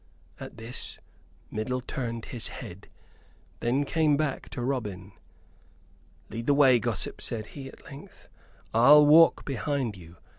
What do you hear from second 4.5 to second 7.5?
Robin. "Lead the way, gossip," said